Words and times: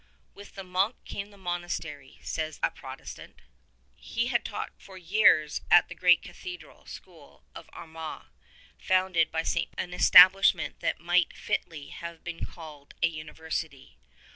''With 0.35 0.53
the 0.55 0.63
monk 0.63 0.95
came 1.05 1.29
the 1.29 1.37
monastery,'' 1.37 2.17
says 2.23 2.59
a 2.63 2.71
Protestant 2.71 3.37
^ 3.37 3.39
He 3.93 4.29
had 4.33 4.43
taught 4.43 4.71
for 4.79 4.97
years 4.97 5.61
at 5.69 5.89
the 5.89 5.93
great 5.93 6.23
cathedral 6.23 6.87
school 6.87 7.43
of 7.53 7.69
Armagh, 7.71 8.25
founded 8.79 9.29
by 9.31 9.43
St. 9.43 9.69
Patrick, 9.73 9.87
an 9.87 9.93
establishment 9.93 10.79
that 10.79 10.99
might 10.99 11.33
fitly 11.37 11.89
have 11.89 12.23
been 12.23 12.45
called 12.47 12.95
a 13.03 13.07
university. 13.07 13.99